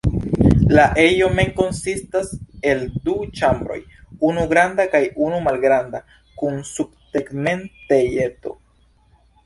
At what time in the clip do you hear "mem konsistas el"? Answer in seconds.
1.39-2.81